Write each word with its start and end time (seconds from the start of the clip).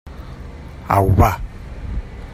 Au, 0.89 1.11
va! 1.13 1.39